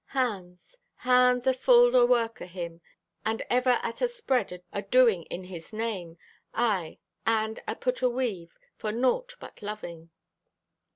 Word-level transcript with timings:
Hands. 0.17 0.79
Hands 0.95 1.45
afulled 1.45 1.93
o' 1.93 2.07
work 2.07 2.41
o' 2.41 2.47
Him; 2.47 2.81
Aye, 3.23 3.29
and 3.29 3.43
ever 3.51 3.77
at 3.83 4.01
a 4.01 4.07
spread 4.07 4.63
o' 4.73 4.81
doing 4.81 5.25
in 5.25 5.43
His 5.43 5.71
name. 5.71 6.17
Aye, 6.55 6.97
and 7.27 7.59
at 7.67 7.81
put 7.81 8.01
o' 8.01 8.09
weave 8.09 8.57
For 8.77 8.91
naught 8.91 9.35
but 9.39 9.61
loving. 9.61 10.09